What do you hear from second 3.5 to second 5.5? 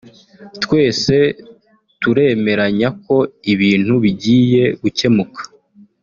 ibintu bigiye gukemuka